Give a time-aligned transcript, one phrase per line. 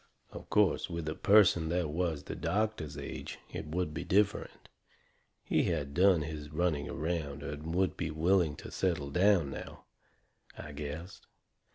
[0.31, 4.67] Of course, with a person that was the doctor's age it would be different.
[5.43, 9.85] He had done his running around and would be willing to settle down now,
[10.57, 11.27] I guessed.